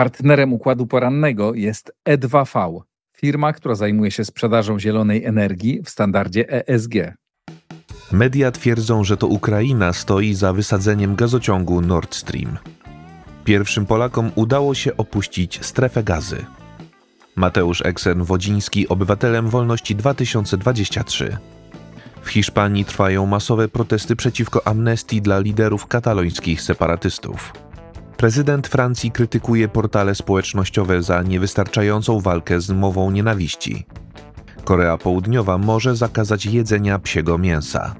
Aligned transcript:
Partnerem 0.00 0.52
układu 0.52 0.86
porannego 0.86 1.54
jest 1.54 1.92
E2V, 2.08 2.80
firma, 3.16 3.52
która 3.52 3.74
zajmuje 3.74 4.10
się 4.10 4.24
sprzedażą 4.24 4.78
zielonej 4.78 5.24
energii 5.24 5.82
w 5.84 5.90
standardzie 5.90 6.68
ESG. 6.68 6.94
Media 8.12 8.50
twierdzą, 8.50 9.04
że 9.04 9.16
to 9.16 9.26
Ukraina 9.26 9.92
stoi 9.92 10.34
za 10.34 10.52
wysadzeniem 10.52 11.16
gazociągu 11.16 11.80
Nord 11.80 12.14
Stream. 12.14 12.58
Pierwszym 13.44 13.86
Polakom 13.86 14.30
udało 14.34 14.74
się 14.74 14.96
opuścić 14.96 15.64
strefę 15.64 16.02
gazy. 16.02 16.46
Mateusz 17.36 17.82
Eksen-Wodziński, 17.82 18.86
obywatelem 18.88 19.48
Wolności 19.48 19.96
2023. 19.96 21.36
W 22.22 22.28
Hiszpanii 22.28 22.84
trwają 22.84 23.26
masowe 23.26 23.68
protesty 23.68 24.16
przeciwko 24.16 24.66
amnestii 24.66 25.22
dla 25.22 25.38
liderów 25.38 25.86
katalońskich 25.86 26.62
separatystów. 26.62 27.52
Prezydent 28.20 28.68
Francji 28.68 29.10
krytykuje 29.10 29.68
portale 29.68 30.14
społecznościowe 30.14 31.02
za 31.02 31.22
niewystarczającą 31.22 32.20
walkę 32.20 32.60
z 32.60 32.70
mową 32.70 33.10
nienawiści. 33.10 33.86
Korea 34.64 34.98
Południowa 34.98 35.58
może 35.58 35.96
zakazać 35.96 36.46
jedzenia 36.46 36.98
psiego 36.98 37.38
mięsa. 37.38 37.94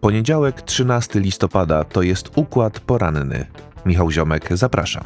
Poniedziałek 0.00 0.62
13 0.62 1.20
listopada 1.20 1.84
to 1.84 2.02
jest 2.02 2.30
układ 2.34 2.80
poranny. 2.80 3.46
Michał 3.86 4.10
Ziomek, 4.10 4.48
zapraszam. 4.50 5.04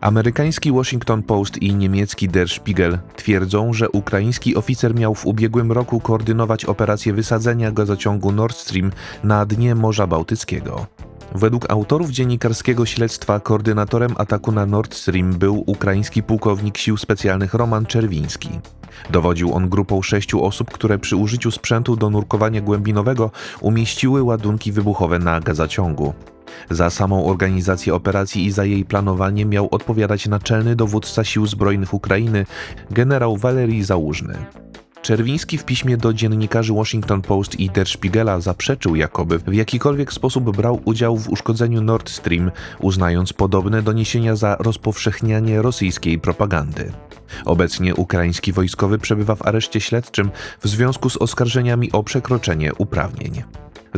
Amerykański 0.00 0.72
Washington 0.72 1.22
Post 1.22 1.62
i 1.62 1.74
niemiecki 1.74 2.28
Der 2.28 2.48
Spiegel 2.48 2.98
twierdzą, 3.16 3.72
że 3.72 3.88
ukraiński 3.88 4.56
oficer 4.56 4.94
miał 4.94 5.14
w 5.14 5.26
ubiegłym 5.26 5.72
roku 5.72 6.00
koordynować 6.00 6.64
operację 6.64 7.12
wysadzenia 7.12 7.72
gazociągu 7.72 8.32
Nord 8.32 8.56
Stream 8.56 8.92
na 9.24 9.46
dnie 9.46 9.74
Morza 9.74 10.06
Bałtyckiego. 10.06 10.86
Według 11.36 11.70
autorów 11.70 12.10
dziennikarskiego 12.10 12.86
śledztwa 12.86 13.40
koordynatorem 13.40 14.14
ataku 14.18 14.52
na 14.52 14.66
Nord 14.66 14.94
Stream 14.94 15.32
był 15.32 15.64
ukraiński 15.66 16.22
pułkownik 16.22 16.78
sił 16.78 16.96
specjalnych 16.96 17.54
Roman 17.54 17.86
Czerwiński. 17.86 18.48
Dowodził 19.10 19.54
on 19.54 19.68
grupą 19.68 20.02
sześciu 20.02 20.44
osób, 20.44 20.70
które 20.70 20.98
przy 20.98 21.16
użyciu 21.16 21.50
sprzętu 21.50 21.96
do 21.96 22.10
nurkowania 22.10 22.60
głębinowego 22.60 23.30
umieściły 23.60 24.22
ładunki 24.22 24.72
wybuchowe 24.72 25.18
na 25.18 25.40
gazociągu. 25.40 26.14
Za 26.70 26.90
samą 26.90 27.26
organizację 27.26 27.94
operacji 27.94 28.44
i 28.44 28.50
za 28.50 28.64
jej 28.64 28.84
planowanie 28.84 29.46
miał 29.46 29.68
odpowiadać 29.70 30.26
naczelny 30.26 30.76
dowódca 30.76 31.24
sił 31.24 31.46
zbrojnych 31.46 31.94
Ukrainy, 31.94 32.46
generał 32.90 33.36
Walerii 33.36 33.84
Załużny. 33.84 34.46
Czerwiński 35.06 35.58
w 35.58 35.64
piśmie 35.64 35.96
do 35.96 36.12
dziennikarzy 36.12 36.72
Washington 36.72 37.22
Post 37.22 37.60
i 37.60 37.70
Der 37.70 37.88
Spiegela 37.88 38.40
zaprzeczył, 38.40 38.96
jakoby 38.96 39.38
w 39.38 39.54
jakikolwiek 39.54 40.12
sposób 40.12 40.56
brał 40.56 40.80
udział 40.84 41.16
w 41.16 41.28
uszkodzeniu 41.28 41.82
Nord 41.82 42.10
Stream, 42.10 42.50
uznając 42.80 43.32
podobne 43.32 43.82
doniesienia 43.82 44.36
za 44.36 44.56
rozpowszechnianie 44.60 45.62
rosyjskiej 45.62 46.18
propagandy. 46.18 46.92
Obecnie 47.44 47.94
ukraiński 47.94 48.52
wojskowy 48.52 48.98
przebywa 48.98 49.34
w 49.34 49.46
areszcie 49.46 49.80
śledczym 49.80 50.30
w 50.60 50.68
związku 50.68 51.10
z 51.10 51.16
oskarżeniami 51.16 51.92
o 51.92 52.02
przekroczenie 52.02 52.74
uprawnień. 52.74 53.42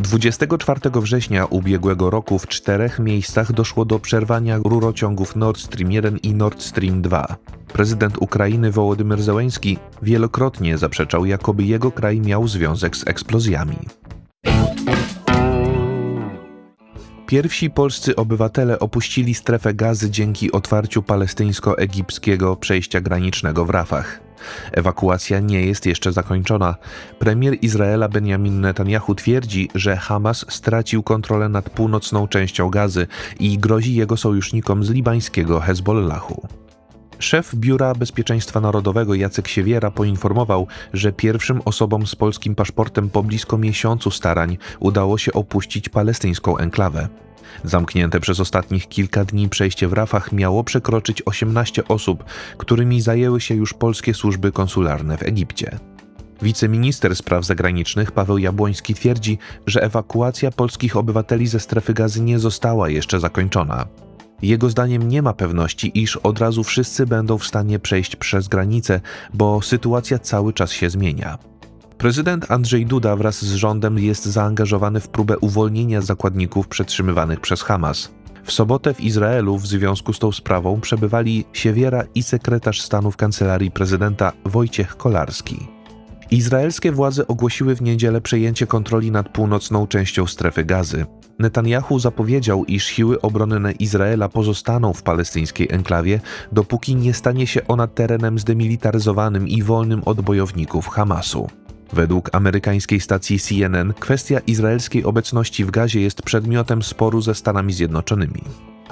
24 0.01 0.81
września 0.95 1.45
ubiegłego 1.45 2.11
roku 2.11 2.39
w 2.39 2.47
czterech 2.47 2.99
miejscach 2.99 3.53
doszło 3.53 3.85
do 3.85 3.99
przerwania 3.99 4.59
rurociągów 4.65 5.37
Nord 5.37 5.59
Stream 5.59 5.93
1 5.93 6.19
i 6.19 6.35
Nord 6.35 6.63
Stream 6.63 7.03
2. 7.03 7.37
Prezydent 7.73 8.19
Ukrainy 8.19 8.73
Wołodymyr 8.73 9.23
Zełenski 9.23 9.79
wielokrotnie 10.03 10.78
zaprzeczał, 10.78 11.27
jakoby 11.27 11.65
jego 11.65 11.91
kraj 11.91 12.21
miał 12.21 12.49
związek 12.49 12.97
z 12.97 13.09
eksplozjami. 13.09 13.78
Pierwsi 17.27 17.71
polscy 17.71 18.17
obywatele 18.17 18.78
opuścili 18.78 19.34
strefę 19.34 19.75
gazy 19.75 20.11
dzięki 20.11 20.53
otwarciu 20.53 21.03
palestyńsko-egipskiego 21.03 22.56
przejścia 22.56 23.01
granicznego 23.01 23.65
w 23.65 23.71
Rafah. 23.71 24.28
Ewakuacja 24.72 25.41
nie 25.41 25.66
jest 25.66 25.87
jeszcze 25.87 26.12
zakończona. 26.12 26.75
Premier 27.19 27.59
Izraela 27.62 28.09
Benjamin 28.09 28.60
Netanyahu 28.60 29.15
twierdzi, 29.15 29.69
że 29.75 29.97
Hamas 29.97 30.47
stracił 30.49 31.03
kontrolę 31.03 31.49
nad 31.49 31.71
północną 31.71 32.28
częścią 32.28 32.71
gazy 32.71 33.06
i 33.41 33.59
grozi 33.59 33.94
jego 33.94 34.16
sojusznikom 34.16 34.84
z 34.84 34.91
libańskiego 34.91 35.60
Hezbollahu. 35.60 36.48
Szef 37.19 37.54
Biura 37.54 37.94
Bezpieczeństwa 37.94 38.60
Narodowego 38.60 39.15
Jacek 39.15 39.48
Siewiera 39.48 39.91
poinformował, 39.91 40.66
że 40.93 41.12
pierwszym 41.12 41.60
osobom 41.65 42.06
z 42.06 42.16
polskim 42.16 42.54
paszportem 42.54 43.10
po 43.10 43.22
blisko 43.22 43.59
miesiącu 43.59 44.10
starań 44.10 44.59
udało 44.81 45.19
się 45.19 45.32
opuścić 45.32 45.88
palestyńską 45.88 46.59
enklawę. 46.59 47.09
Zamknięte 47.64 48.20
przez 48.20 48.41
ostatnich 48.41 48.88
kilka 48.88 49.25
dni 49.25 49.48
przejście 49.48 49.88
w 49.88 49.92
Rafach 49.92 50.32
miało 50.32 50.64
przekroczyć 50.64 51.22
18 51.26 51.88
osób, 51.88 52.25
którymi 52.56 53.00
zajęły 53.00 53.41
się 53.41 53.54
już 53.54 53.75
polskie 53.75 54.14
służby 54.14 54.53
konsularne 54.53 55.19
w 55.19 55.22
Egipcie. 55.22 55.78
Wiceminister 56.42 57.16
spraw 57.16 57.44
zagranicznych 57.44 58.12
Paweł 58.12 58.38
Jabłoński 58.38 58.94
twierdzi, 58.94 59.38
że 59.66 59.82
ewakuacja 59.82 60.50
polskich 60.50 60.97
obywateli 60.97 61.47
ze 61.47 61.60
strefy 61.60 61.94
gazy 61.94 62.20
nie 62.20 62.38
została 62.38 62.88
jeszcze 62.88 63.20
zakończona. 63.20 63.86
Jego 64.42 64.70
zdaniem 64.70 65.09
nie 65.09 65.22
ma 65.22 65.32
pewności, 65.32 66.03
iż 66.03 66.16
od 66.16 66.38
razu 66.38 66.65
wszyscy 66.65 67.06
będą 67.06 67.38
w 67.38 67.47
stanie 67.47 67.78
przejść 67.78 68.16
przez 68.16 68.48
granicę, 68.48 69.00
bo 69.34 69.62
sytuacja 69.62 70.19
cały 70.19 70.53
czas 70.53 70.72
się 70.72 70.91
zmienia. 70.91 71.38
Prezydent 71.98 72.50
Andrzej 72.50 72.86
Duda 72.86 73.16
wraz 73.16 73.44
z 73.44 73.54
rządem 73.54 73.98
jest 73.98 74.25
zaangażowany 74.25 75.00
w 75.00 75.09
próbę 75.09 75.38
uwolnienia 75.38 76.00
zakładników 76.00 76.69
przetrzymywanych 76.69 77.41
przez 77.41 77.62
Hamas. 77.62 78.10
W 78.44 78.53
sobotę 78.53 78.94
w 78.94 79.00
Izraelu 79.00 79.59
w 79.59 79.66
związku 79.66 80.12
z 80.12 80.19
tą 80.19 80.32
sprawą 80.32 80.81
przebywali 80.81 81.44
Siewiera 81.53 82.04
i 82.14 82.22
sekretarz 82.22 82.82
stanu 82.82 83.10
w 83.10 83.16
kancelarii 83.16 83.70
prezydenta 83.70 84.32
Wojciech 84.44 84.97
Kolarski. 84.97 85.66
Izraelskie 86.31 86.92
władze 86.92 87.26
ogłosiły 87.26 87.75
w 87.75 87.82
niedzielę 87.82 88.20
przejęcie 88.20 88.66
kontroli 88.66 89.10
nad 89.10 89.28
północną 89.28 89.86
częścią 89.86 90.26
strefy 90.26 90.65
gazy. 90.65 91.06
Netanyahu 91.38 91.98
zapowiedział, 91.98 92.65
iż 92.65 92.84
siły 92.84 93.20
obronne 93.20 93.72
Izraela 93.72 94.28
pozostaną 94.28 94.92
w 94.92 95.03
palestyńskiej 95.03 95.69
enklawie, 95.70 96.20
dopóki 96.53 96.97
nie 96.97 97.15
stanie 97.15 97.47
się 97.47 97.66
ona 97.66 97.86
terenem 97.86 98.38
zdemilitaryzowanym 98.38 99.48
i 99.48 99.62
wolnym 99.62 100.03
od 100.04 100.20
bojowników 100.20 100.88
Hamasu. 100.88 101.48
Według 101.93 102.31
amerykańskiej 102.32 103.00
stacji 103.00 103.38
CNN 103.38 103.93
kwestia 103.94 104.38
izraelskiej 104.38 105.04
obecności 105.04 105.65
w 105.65 105.71
gazie 105.71 106.00
jest 106.00 106.22
przedmiotem 106.22 106.82
sporu 106.82 107.21
ze 107.21 107.34
Stanami 107.34 107.72
Zjednoczonymi. 107.72 108.43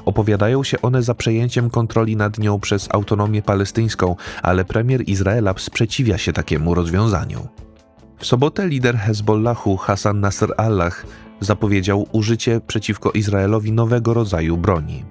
Opowiadają 0.04 0.64
się 0.64 0.82
one 0.82 1.02
za 1.02 1.14
przejęciem 1.14 1.70
kontroli 1.70 2.16
nad 2.16 2.38
nią 2.38 2.60
przez 2.60 2.88
autonomię 2.90 3.42
palestyńską, 3.42 4.16
ale 4.42 4.64
premier 4.64 5.08
Izraela 5.08 5.54
sprzeciwia 5.58 6.18
się 6.18 6.32
takiemu 6.32 6.74
rozwiązaniu. 6.74 7.48
W 8.18 8.26
sobotę 8.26 8.68
lider 8.68 8.96
Hezbollahu 8.96 9.76
Hassan 9.76 10.20
Nasr 10.20 10.54
Allah 10.56 11.06
zapowiedział 11.40 12.06
użycie 12.12 12.60
przeciwko 12.66 13.10
Izraelowi 13.10 13.72
nowego 13.72 14.14
rodzaju 14.14 14.56
broni. 14.56 15.04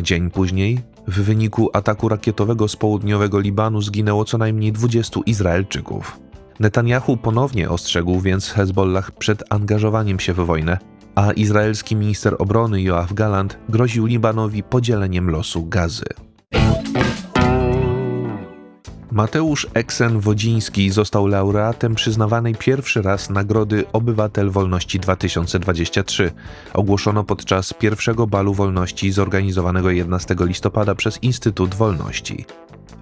Dzień 0.00 0.30
później, 0.30 0.78
w 1.06 1.20
wyniku 1.20 1.70
ataku 1.72 2.08
rakietowego 2.08 2.68
z 2.68 2.76
południowego 2.76 3.40
Libanu 3.40 3.82
zginęło 3.82 4.24
co 4.24 4.38
najmniej 4.38 4.72
20 4.72 5.20
Izraelczyków. 5.26 6.20
Netanyahu 6.62 7.16
ponownie 7.16 7.70
ostrzegł 7.70 8.20
więc 8.20 8.50
Hezbollah 8.50 9.10
przed 9.10 9.52
angażowaniem 9.52 10.20
się 10.20 10.32
w 10.32 10.36
wojnę, 10.36 10.78
a 11.14 11.32
izraelski 11.32 11.96
minister 11.96 12.36
obrony 12.38 12.82
Joachim 12.82 13.16
Galant 13.16 13.58
groził 13.68 14.06
Libanowi 14.06 14.62
podzieleniem 14.62 15.30
losu 15.30 15.66
gazy. 15.66 16.04
Mateusz 19.10 19.66
Eksen-Wodziński 19.74 20.90
został 20.90 21.26
laureatem 21.26 21.94
przyznawanej 21.94 22.54
pierwszy 22.54 23.02
raz 23.02 23.30
Nagrody 23.30 23.84
Obywatel 23.92 24.50
Wolności 24.50 25.00
2023. 25.00 26.32
Ogłoszono 26.74 27.24
podczas 27.24 27.74
pierwszego 27.74 28.26
balu 28.26 28.54
wolności 28.54 29.12
zorganizowanego 29.12 29.90
11 29.90 30.36
listopada 30.40 30.94
przez 30.94 31.22
Instytut 31.22 31.74
Wolności. 31.74 32.44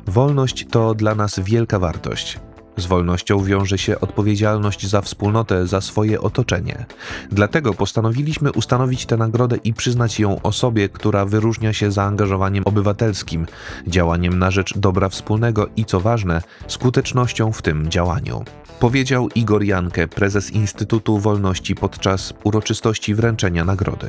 Wolność 0.06 0.66
to 0.70 0.94
dla 0.94 1.14
nas 1.14 1.40
wielka 1.40 1.78
wartość. 1.78 2.38
Z 2.76 2.86
wolnością 2.86 3.44
wiąże 3.44 3.78
się 3.78 4.00
odpowiedzialność 4.00 4.86
za 4.86 5.00
wspólnotę, 5.00 5.66
za 5.66 5.80
swoje 5.80 6.20
otoczenie. 6.20 6.86
Dlatego 7.32 7.74
postanowiliśmy 7.74 8.52
ustanowić 8.52 9.06
tę 9.06 9.16
nagrodę 9.16 9.56
i 9.64 9.74
przyznać 9.74 10.20
ją 10.20 10.42
osobie, 10.42 10.88
która 10.88 11.24
wyróżnia 11.26 11.72
się 11.72 11.92
zaangażowaniem 11.92 12.64
obywatelskim, 12.66 13.46
działaniem 13.86 14.38
na 14.38 14.50
rzecz 14.50 14.78
dobra 14.78 15.08
wspólnego 15.08 15.68
i 15.76 15.84
co 15.84 16.00
ważne, 16.00 16.42
skutecznością 16.66 17.52
w 17.52 17.62
tym 17.62 17.90
działaniu. 17.90 18.44
Powiedział 18.80 19.28
Igor 19.34 19.64
Jankę, 19.64 20.08
prezes 20.08 20.50
Instytutu 20.50 21.18
Wolności 21.18 21.74
podczas 21.74 22.34
uroczystości 22.44 23.14
wręczenia 23.14 23.64
nagrody. 23.64 24.08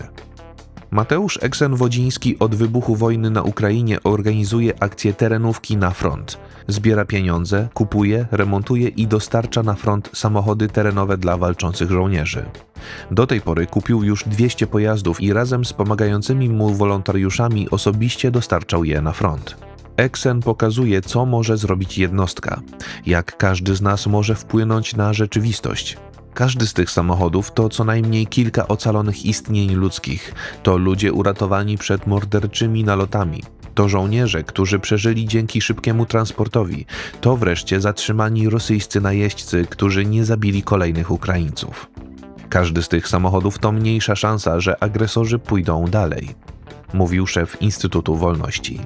Mateusz 0.92 1.40
Eksen-Wodziński 1.42 2.36
od 2.40 2.56
wybuchu 2.56 2.96
wojny 2.96 3.30
na 3.30 3.42
Ukrainie 3.42 4.04
organizuje 4.04 4.84
akcję 4.84 5.14
terenówki 5.14 5.78
na 5.78 5.92
front. 5.92 6.38
Zbiera 6.68 7.06
pieniądze, 7.06 7.68
kupuje, 7.74 8.28
remontuje 8.32 8.88
i 8.88 9.08
dostarcza 9.08 9.64
na 9.64 9.74
front 9.74 10.10
samochody 10.14 10.68
terenowe 10.68 11.18
dla 11.18 11.38
walczących 11.38 11.92
żołnierzy. 11.92 12.46
Do 13.12 13.28
tej 13.28 13.42
pory 13.42 13.68
kupił 13.68 14.04
już 14.04 14.24
200 14.24 14.68
pojazdów 14.68 15.22
i 15.22 15.34
razem 15.34 15.66
z 15.66 15.74
pomagającymi 15.74 16.50
mu 16.50 16.70
wolontariuszami 16.70 17.70
osobiście 17.70 18.32
dostarczał 18.32 18.84
je 18.84 19.02
na 19.02 19.12
front. 19.12 19.58
Eksen 19.98 20.40
pokazuje, 20.40 21.02
co 21.02 21.26
może 21.26 21.58
zrobić 21.58 21.98
jednostka, 21.98 22.62
jak 23.06 23.38
każdy 23.38 23.76
z 23.76 23.82
nas 23.82 24.08
może 24.08 24.36
wpłynąć 24.36 24.96
na 24.96 25.14
rzeczywistość. 25.14 25.98
Każdy 26.34 26.68
z 26.68 26.74
tych 26.74 26.92
samochodów 26.92 27.52
to 27.52 27.70
co 27.70 27.84
najmniej 27.84 28.28
kilka 28.28 28.68
ocalonych 28.68 29.26
istnień 29.26 29.76
ludzkich. 29.76 30.34
To 30.64 30.78
ludzie 30.78 31.14
uratowani 31.14 31.78
przed 31.78 32.08
morderczymi 32.08 32.84
nalotami. 32.84 33.44
To 33.76 33.90
żołnierze, 33.90 34.44
którzy 34.44 34.80
przeżyli 34.80 35.28
dzięki 35.28 35.62
szybkiemu 35.62 36.06
transportowi. 36.06 36.86
To 37.22 37.38
wreszcie 37.38 37.82
zatrzymani 37.82 38.50
rosyjscy 38.50 39.02
najeźdźcy, 39.02 39.66
którzy 39.70 40.06
nie 40.06 40.26
zabili 40.26 40.64
kolejnych 40.64 41.12
Ukraińców. 41.12 41.90
Każdy 42.50 42.84
z 42.84 42.88
tych 42.88 43.08
samochodów 43.08 43.60
to 43.60 43.72
mniejsza 43.72 44.16
szansa, 44.16 44.60
że 44.60 44.84
agresorzy 44.84 45.40
pójdą 45.40 45.86
dalej, 45.86 46.36
mówił 46.94 47.28
szef 47.28 47.62
Instytutu 47.62 48.16
Wolności. 48.16 48.80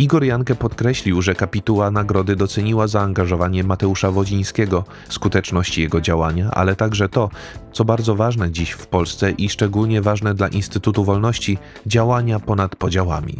Igor 0.00 0.24
Jankę 0.24 0.54
podkreślił, 0.54 1.22
że 1.22 1.34
kapituła 1.34 1.90
nagrody 1.90 2.36
doceniła 2.36 2.86
zaangażowanie 2.86 3.64
Mateusza 3.64 4.10
Wodzińskiego, 4.10 4.84
skuteczność 5.08 5.78
jego 5.78 6.00
działania, 6.00 6.50
ale 6.50 6.76
także 6.76 7.08
to, 7.08 7.30
co 7.72 7.84
bardzo 7.84 8.14
ważne 8.14 8.50
dziś 8.50 8.70
w 8.70 8.86
Polsce 8.86 9.30
i 9.30 9.48
szczególnie 9.48 10.02
ważne 10.02 10.34
dla 10.34 10.48
Instytutu 10.48 11.04
Wolności, 11.04 11.58
działania 11.86 12.38
ponad 12.38 12.76
podziałami. 12.76 13.36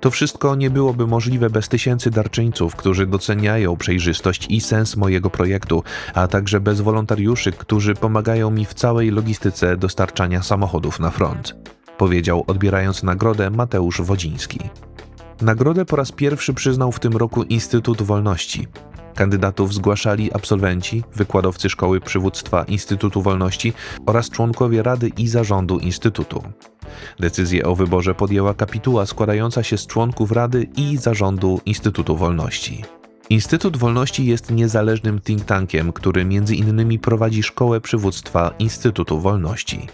To 0.00 0.10
wszystko 0.10 0.54
nie 0.54 0.70
byłoby 0.70 1.06
możliwe 1.06 1.50
bez 1.50 1.68
tysięcy 1.68 2.10
darczyńców, 2.10 2.76
którzy 2.76 3.06
doceniają 3.06 3.76
przejrzystość 3.76 4.46
i 4.50 4.60
sens 4.60 4.96
mojego 4.96 5.30
projektu, 5.30 5.82
a 6.14 6.28
także 6.28 6.60
bez 6.60 6.80
wolontariuszy, 6.80 7.52
którzy 7.52 7.94
pomagają 7.94 8.50
mi 8.50 8.64
w 8.64 8.74
całej 8.74 9.10
logistyce 9.10 9.76
dostarczania 9.76 10.42
samochodów 10.42 11.00
na 11.00 11.10
front, 11.10 11.56
powiedział 11.98 12.44
odbierając 12.46 13.02
nagrodę 13.02 13.50
Mateusz 13.50 14.00
Wodziński. 14.00 14.60
Nagrodę 15.40 15.84
po 15.84 15.96
raz 15.96 16.12
pierwszy 16.12 16.54
przyznał 16.54 16.92
w 16.92 17.00
tym 17.00 17.16
roku 17.16 17.42
Instytut 17.42 18.02
Wolności. 18.02 18.66
Kandydatów 19.14 19.74
zgłaszali 19.74 20.32
absolwenci, 20.32 21.02
wykładowcy 21.14 21.68
Szkoły 21.70 22.00
Przywództwa 22.00 22.64
Instytutu 22.64 23.22
Wolności 23.22 23.72
oraz 24.06 24.30
członkowie 24.30 24.82
Rady 24.82 25.10
i 25.18 25.28
Zarządu 25.28 25.78
Instytutu. 25.78 26.42
Decyzję 27.20 27.64
o 27.64 27.74
wyborze 27.74 28.14
podjęła 28.14 28.54
kapituła 28.54 29.06
składająca 29.06 29.62
się 29.62 29.78
z 29.78 29.86
członków 29.86 30.32
Rady 30.32 30.66
i 30.76 30.96
Zarządu 30.96 31.60
Instytutu 31.66 32.16
Wolności. 32.16 32.84
Instytut 33.30 33.76
Wolności 33.76 34.26
jest 34.26 34.50
niezależnym 34.50 35.20
think 35.20 35.44
tankiem, 35.44 35.92
który 35.92 36.24
między 36.24 36.54
innymi 36.54 36.98
prowadzi 36.98 37.42
Szkołę 37.42 37.80
Przywództwa 37.80 38.54
Instytutu 38.58 39.20
Wolności. 39.20 39.86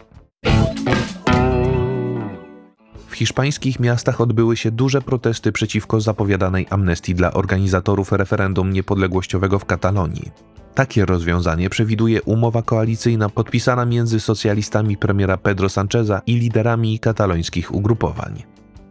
W 3.12 3.14
hiszpańskich 3.14 3.81
miastach 3.81 4.20
odbyły 4.20 4.56
się 4.56 4.70
duże 4.70 5.03
protesty 5.03 5.53
przeciwko 5.53 6.00
zapowiadanej 6.00 6.67
amnestii 6.70 7.14
dla 7.14 7.32
organizatorów 7.32 8.12
referendum 8.12 8.73
niepodległościowego 8.73 9.59
w 9.59 9.64
Katalonii. 9.64 10.31
Takie 10.75 11.06
rozwiązanie 11.06 11.70
przewiduje 11.70 12.23
umowa 12.23 12.62
koalicyjna 12.62 13.29
podpisana 13.29 13.85
między 13.85 14.20
socjalistami 14.20 14.97
premiera 14.97 15.37
Pedro 15.37 15.69
Sancheza 15.69 16.23
i 16.26 16.35
liderami 16.37 16.99
katalońskich 16.99 17.75
ugrupowań. 17.75 18.43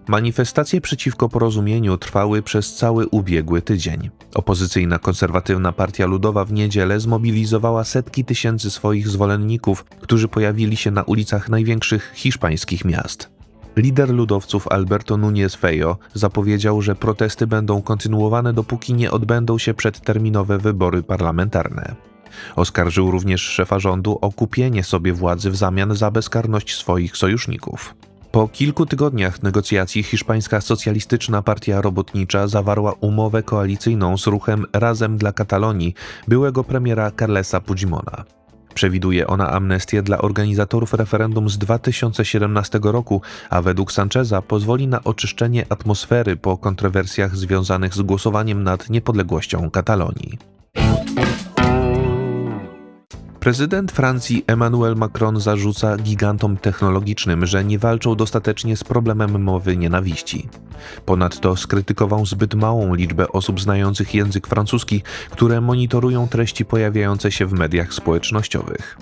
Manifestacje 0.08 0.82
przeciwko 0.82 1.30
porozumieniu 1.30 1.98
trwały 1.98 2.42
przez 2.42 2.76
cały 2.76 3.08
ubiegły 3.08 3.62
tydzień. 3.62 4.10
Opozycyjna 4.36 5.00
konserwatywna 5.00 5.72
Partia 5.72 6.06
Ludowa 6.06 6.46
w 6.46 6.54
niedzielę 6.54 7.00
zmobilizowała 7.00 7.84
setki 7.84 8.26
tysięcy 8.26 8.72
swoich 8.72 9.08
zwolenników, 9.08 9.84
którzy 9.84 10.28
pojawili 10.28 10.78
się 10.78 10.92
na 10.92 11.04
ulicach 11.04 11.50
największych 11.50 12.12
hiszpańskich 12.16 12.86
miast. 12.86 13.41
Lider 13.76 14.10
ludowców 14.10 14.68
Alberto 14.68 15.18
Núñez 15.18 15.58
Feio 15.58 15.98
zapowiedział, 16.14 16.82
że 16.82 16.96
protesty 16.96 17.48
będą 17.48 17.82
kontynuowane 17.82 18.54
dopóki 18.54 18.94
nie 18.94 19.12
odbędą 19.12 19.58
się 19.58 19.74
przedterminowe 19.74 20.58
wybory 20.58 21.04
parlamentarne. 21.04 21.96
Oskarżył 22.56 23.12
również 23.12 23.42
szefa 23.42 23.80
rządu 23.80 24.18
o 24.22 24.32
kupienie 24.32 24.84
sobie 24.84 25.14
władzy 25.14 25.52
w 25.52 25.56
zamian 25.56 25.96
za 25.96 26.12
bezkarność 26.12 26.76
swoich 26.76 27.18
sojuszników. 27.18 27.96
Po 28.32 28.48
kilku 28.48 28.86
tygodniach 28.86 29.44
negocjacji 29.44 30.04
hiszpańska 30.04 30.62
socjalistyczna 30.62 31.42
partia 31.42 31.82
robotnicza 31.82 32.48
zawarła 32.48 32.94
umowę 33.00 33.44
koalicyjną 33.44 34.18
z 34.18 34.28
ruchem 34.28 34.66
Razem 34.74 35.18
dla 35.18 35.32
Katalonii 35.32 35.94
byłego 36.28 36.64
premiera 36.64 37.12
Carlesa 37.20 37.62
Puigdemona. 37.62 38.24
Przewiduje 38.74 39.28
ona 39.28 39.52
amnestię 39.52 40.04
dla 40.04 40.18
organizatorów 40.18 40.94
referendum 40.94 41.50
z 41.50 41.58
2017 41.58 42.80
roku, 42.84 43.22
a 43.50 43.62
według 43.62 43.92
Sancheza 43.92 44.42
pozwoli 44.42 44.88
na 44.88 45.04
oczyszczenie 45.04 45.66
atmosfery 45.70 46.36
po 46.36 46.58
kontrowersjach 46.58 47.36
związanych 47.36 47.94
z 47.94 48.02
głosowaniem 48.02 48.64
nad 48.64 48.90
niepodległością 48.90 49.70
Katalonii. 49.72 50.38
Prezydent 53.42 53.92
Francji 53.92 54.44
Emmanuel 54.48 54.96
Macron 54.96 55.40
zarzuca 55.40 55.98
gigantom 55.98 56.58
technologicznym, 56.58 57.46
że 57.46 57.66
nie 57.66 57.80
walczą 57.80 58.16
dostatecznie 58.16 58.78
z 58.78 58.84
problemem 58.84 59.44
mowy 59.44 59.78
nienawiści. 59.78 60.50
Ponadto 61.06 61.56
skrytykował 61.56 62.26
zbyt 62.26 62.56
małą 62.56 62.94
liczbę 62.94 63.28
osób 63.28 63.62
znających 63.62 64.16
język 64.16 64.48
francuski, 64.48 65.02
które 65.30 65.62
monitorują 65.62 66.28
treści 66.28 66.66
pojawiające 66.66 67.32
się 67.32 67.46
w 67.46 67.54
mediach 67.54 67.94
społecznościowych. 67.94 68.98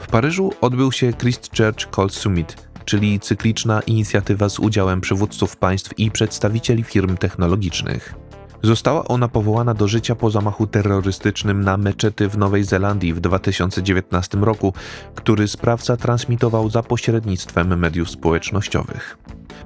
W 0.00 0.06
Paryżu 0.06 0.52
odbył 0.60 0.92
się 0.92 1.12
Christchurch 1.12 1.96
Call 1.96 2.10
Summit, 2.10 2.68
czyli 2.84 3.20
cykliczna 3.20 3.80
inicjatywa 3.80 4.48
z 4.48 4.58
udziałem 4.58 5.00
przywódców 5.00 5.56
państw 5.56 5.98
i 5.98 6.10
przedstawicieli 6.10 6.82
firm 6.82 7.16
technologicznych. 7.16 8.25
Została 8.66 9.04
ona 9.04 9.28
powołana 9.28 9.74
do 9.74 9.88
życia 9.88 10.14
po 10.14 10.30
zamachu 10.30 10.66
terrorystycznym 10.66 11.64
na 11.64 11.76
meczety 11.76 12.28
w 12.28 12.38
Nowej 12.38 12.64
Zelandii 12.64 13.14
w 13.14 13.20
2019 13.20 14.38
roku, 14.38 14.72
który 15.14 15.48
sprawca 15.48 15.96
transmitował 15.96 16.70
za 16.70 16.82
pośrednictwem 16.82 17.78
mediów 17.78 18.10
społecznościowych. 18.10 19.18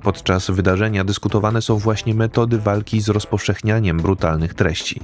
Podczas 0.03 0.51
wydarzenia 0.51 1.05
dyskutowane 1.05 1.63
są 1.63 1.79
właśnie 1.79 2.15
metody 2.15 2.59
walki 2.59 3.01
z 3.01 3.09
rozpowszechnianiem 3.09 3.97
brutalnych 3.97 4.55
treści. 4.55 5.01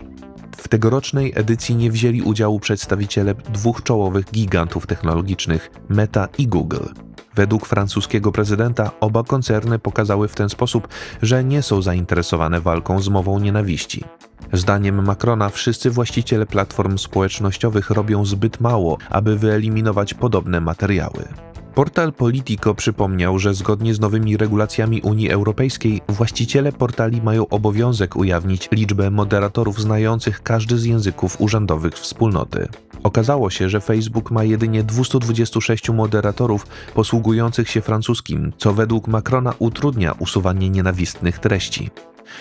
W 0.56 0.68
tegorocznej 0.68 1.32
edycji 1.34 1.76
nie 1.76 1.90
wzięli 1.90 2.22
udziału 2.22 2.60
przedstawiciele 2.60 3.34
dwóch 3.34 3.82
czołowych 3.82 4.30
gigantów 4.32 4.86
technologicznych 4.86 5.70
Meta 5.88 6.28
i 6.38 6.46
Google. 6.46 6.86
Według 7.34 7.66
francuskiego 7.66 8.32
prezydenta 8.32 8.90
oba 9.00 9.22
koncerny 9.22 9.78
pokazały 9.78 10.28
w 10.28 10.34
ten 10.34 10.48
sposób, 10.48 10.88
że 11.22 11.44
nie 11.44 11.62
są 11.62 11.82
zainteresowane 11.82 12.60
walką 12.60 13.00
z 13.00 13.08
mową 13.08 13.38
nienawiści. 13.38 14.04
Zdaniem 14.52 15.04
Macrona 15.04 15.48
wszyscy 15.48 15.90
właściciele 15.90 16.46
platform 16.46 16.98
społecznościowych 16.98 17.90
robią 17.90 18.24
zbyt 18.24 18.60
mało, 18.60 18.98
aby 19.10 19.38
wyeliminować 19.38 20.14
podobne 20.14 20.60
materiały. 20.60 21.28
Portal 21.76 22.12
Politico 22.12 22.74
przypomniał, 22.74 23.38
że 23.38 23.54
zgodnie 23.54 23.94
z 23.94 24.00
nowymi 24.00 24.36
regulacjami 24.36 25.00
Unii 25.00 25.30
Europejskiej 25.30 26.00
właściciele 26.08 26.72
portali 26.72 27.22
mają 27.22 27.48
obowiązek 27.48 28.16
ujawnić 28.16 28.68
liczbę 28.72 29.10
moderatorów 29.10 29.80
znających 29.80 30.42
każdy 30.42 30.78
z 30.78 30.84
języków 30.84 31.40
urzędowych 31.40 31.94
wspólnoty. 31.94 32.68
Okazało 33.02 33.50
się, 33.50 33.68
że 33.68 33.80
Facebook 33.80 34.30
ma 34.30 34.44
jedynie 34.44 34.82
226 34.82 35.90
moderatorów 35.90 36.66
posługujących 36.94 37.70
się 37.70 37.80
francuskim, 37.80 38.52
co 38.58 38.74
według 38.74 39.08
Macrona 39.08 39.54
utrudnia 39.58 40.12
usuwanie 40.18 40.70
nienawistnych 40.70 41.38
treści. 41.38 41.90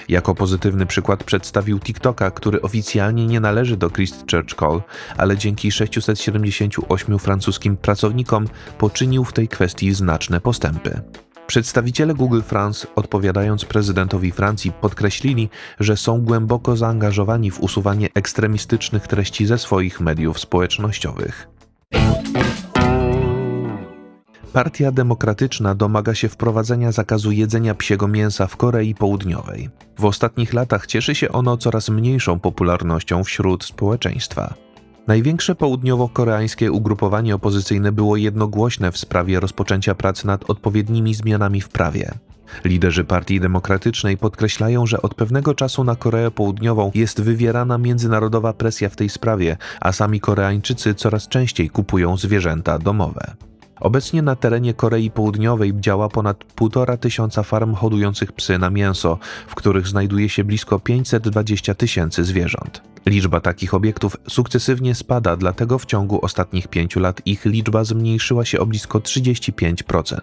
Jako 0.10 0.36
pozytywny 0.36 0.86
przykład 0.86 1.24
przedstawił 1.24 1.80
TikToka, 1.80 2.32
który 2.32 2.62
oficjalnie 2.62 3.28
nie 3.28 3.40
należy 3.40 3.78
do 3.78 3.90
Christchurch 3.90 4.56
Call, 4.60 4.82
ale 5.18 5.38
dzięki 5.38 5.72
678 5.72 7.20
francuskim 7.20 7.78
pracownikom 7.78 8.48
poczynił 8.78 9.24
w 9.24 9.34
tej 9.34 9.48
kwestii 9.48 9.94
znaczne 9.94 10.42
postępy. 10.42 11.02
Przedstawiciele 11.48 12.14
Google 12.14 12.42
France, 12.42 12.88
odpowiadając 12.96 13.66
prezydentowi 13.66 14.32
Francji, 14.32 14.72
podkreślili, 14.72 15.50
że 15.80 15.98
są 15.98 16.22
głęboko 16.22 16.78
zaangażowani 16.78 17.52
w 17.52 17.60
usuwanie 17.60 18.10
ekstremistycznych 18.14 19.08
treści 19.08 19.46
ze 19.46 19.58
swoich 19.58 20.02
mediów 20.02 20.40
społecznościowych. 20.40 21.55
Partia 24.56 24.92
Demokratyczna 24.92 25.76
domaga 25.76 26.16
się 26.16 26.30
wprowadzenia 26.30 26.92
zakazu 26.92 27.32
jedzenia 27.32 27.76
psiego 27.76 28.08
mięsa 28.08 28.48
w 28.48 28.58
Korei 28.58 28.96
Południowej. 28.96 29.70
W 30.00 30.06
ostatnich 30.06 30.54
latach 30.54 30.88
cieszy 30.88 31.16
się 31.16 31.32
ono 31.32 31.58
coraz 31.58 31.90
mniejszą 31.90 32.40
popularnością 32.40 33.24
wśród 33.24 33.64
społeczeństwa. 33.64 34.54
Największe 35.08 35.56
południowo-koreańskie 35.56 36.72
ugrupowanie 36.72 37.36
opozycyjne 37.36 37.92
było 37.92 38.18
jednogłośne 38.18 38.92
w 38.92 38.98
sprawie 38.98 39.40
rozpoczęcia 39.40 39.96
prac 39.96 40.26
nad 40.26 40.50
odpowiednimi 40.50 41.14
zmianami 41.14 41.62
w 41.62 41.70
prawie. 41.70 42.12
Liderzy 42.66 43.04
Partii 43.04 43.40
Demokratycznej 43.40 44.18
podkreślają, 44.18 44.86
że 44.86 45.02
od 45.02 45.16
pewnego 45.16 45.54
czasu 45.54 45.84
na 45.84 45.96
Koreę 45.96 46.32
Południową 46.32 46.92
jest 46.94 47.22
wywierana 47.22 47.78
międzynarodowa 47.78 48.54
presja 48.54 48.90
w 48.90 48.96
tej 48.96 49.10
sprawie, 49.10 49.58
a 49.82 49.92
sami 49.92 50.20
Koreańczycy 50.20 50.94
coraz 50.94 51.28
częściej 51.28 51.70
kupują 51.70 52.18
zwierzęta 52.18 52.80
domowe. 52.80 53.36
Obecnie 53.80 54.22
na 54.22 54.36
terenie 54.36 54.74
Korei 54.74 55.12
Południowej 55.12 55.74
działa 55.80 56.10
ponad 56.10 56.44
1,5 56.56 56.98
tysiąca 56.98 57.44
farm 57.44 57.74
hodujących 57.74 58.32
psy 58.32 58.60
na 58.60 58.70
mięso, 58.70 59.20
w 59.48 59.56
których 59.56 59.88
znajduje 59.88 60.30
się 60.30 60.44
blisko 60.44 60.80
520 60.80 61.76
tysięcy 61.76 62.24
zwierząt. 62.24 62.82
Liczba 63.06 63.42
takich 63.42 63.74
obiektów 63.74 64.18
sukcesywnie 64.30 64.96
spada, 64.96 65.38
dlatego 65.38 65.80
w 65.80 65.86
ciągu 65.86 66.26
ostatnich 66.26 66.68
pięciu 66.68 67.00
lat 67.00 67.22
ich 67.26 67.46
liczba 67.46 67.84
zmniejszyła 67.84 68.46
się 68.46 68.60
o 68.60 68.66
blisko 68.66 69.00
35%. 69.00 70.18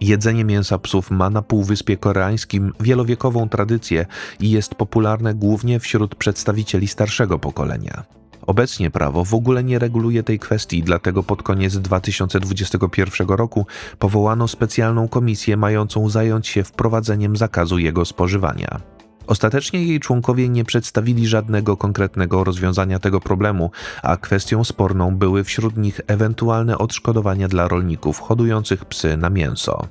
Jedzenie 0.00 0.44
mięsa 0.44 0.78
psów 0.78 1.10
ma 1.10 1.30
na 1.30 1.42
Półwyspie 1.42 1.96
Koreańskim 1.96 2.72
wielowiekową 2.80 3.48
tradycję 3.48 4.06
i 4.40 4.50
jest 4.50 4.74
popularne 4.74 5.34
głównie 5.34 5.80
wśród 5.80 6.14
przedstawicieli 6.14 6.88
starszego 6.88 7.38
pokolenia. 7.38 8.04
Obecnie 8.48 8.90
prawo 8.90 9.24
w 9.24 9.34
ogóle 9.34 9.64
nie 9.64 9.78
reguluje 9.78 10.22
tej 10.22 10.38
kwestii, 10.38 10.82
dlatego 10.82 11.22
pod 11.22 11.42
koniec 11.42 11.76
2021 11.76 13.28
roku 13.28 13.66
powołano 13.98 14.48
specjalną 14.48 15.08
komisję 15.08 15.56
mającą 15.56 16.08
zająć 16.08 16.48
się 16.48 16.64
wprowadzeniem 16.64 17.36
zakazu 17.36 17.78
jego 17.78 18.04
spożywania. 18.04 18.80
Ostatecznie 19.26 19.84
jej 19.84 20.00
członkowie 20.00 20.48
nie 20.48 20.64
przedstawili 20.64 21.26
żadnego 21.26 21.76
konkretnego 21.76 22.44
rozwiązania 22.44 22.98
tego 22.98 23.20
problemu, 23.20 23.70
a 24.02 24.16
kwestią 24.16 24.64
sporną 24.64 25.16
były 25.16 25.44
wśród 25.44 25.76
nich 25.76 26.00
ewentualne 26.06 26.78
odszkodowania 26.78 27.48
dla 27.48 27.68
rolników 27.68 28.20
hodujących 28.20 28.84
psy 28.84 29.16
na 29.16 29.30
mięso. 29.30 29.86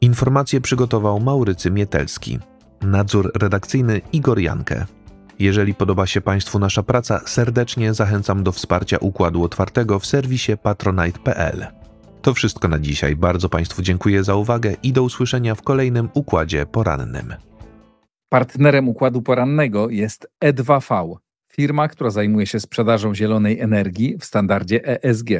Informacje 0.00 0.60
przygotował 0.60 1.20
Maurycy 1.20 1.70
Mietelski. 1.70 2.38
Nadzór 2.82 3.32
redakcyjny 3.34 4.00
Igor 4.12 4.38
Jankę. 4.38 4.86
Jeżeli 5.38 5.74
podoba 5.74 6.06
się 6.06 6.20
Państwu 6.20 6.58
nasza 6.58 6.82
praca, 6.82 7.20
serdecznie 7.26 7.94
zachęcam 7.94 8.42
do 8.42 8.52
wsparcia 8.52 8.98
Układu 8.98 9.42
Otwartego 9.42 9.98
w 9.98 10.06
serwisie 10.06 10.52
patronite.pl. 10.62 11.66
To 12.22 12.34
wszystko 12.34 12.68
na 12.68 12.78
dzisiaj. 12.78 13.16
Bardzo 13.16 13.48
Państwu 13.48 13.82
dziękuję 13.82 14.24
za 14.24 14.34
uwagę 14.34 14.74
i 14.82 14.92
do 14.92 15.02
usłyszenia 15.02 15.54
w 15.54 15.62
kolejnym 15.62 16.08
Układzie 16.14 16.66
Porannym. 16.66 17.34
Partnerem 18.28 18.88
układu 18.88 19.22
porannego 19.22 19.90
jest 19.90 20.28
E2V, 20.44 21.16
firma, 21.52 21.88
która 21.88 22.10
zajmuje 22.10 22.46
się 22.46 22.60
sprzedażą 22.60 23.14
zielonej 23.14 23.60
energii 23.60 24.16
w 24.18 24.24
standardzie 24.24 25.02
ESG. 25.02 25.30